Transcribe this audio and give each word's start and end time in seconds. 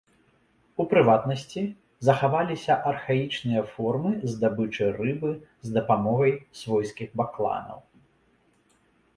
У 0.83 0.85
прыватнасці, 0.93 1.61
захаваліся 2.07 2.77
архаічныя 2.91 3.61
формы 3.75 4.15
здабычы 4.33 4.85
рыбы 4.99 5.31
з 5.69 5.77
дапамогай 5.79 6.33
свойскіх 6.65 7.09
бакланаў. 7.23 7.79